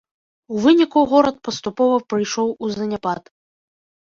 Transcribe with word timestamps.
У 0.53 0.61
выніку 0.63 1.03
горад 1.11 1.37
паступова 1.49 1.99
прыйшоў 2.15 2.49
у 2.65 2.71
заняпад. 2.77 3.21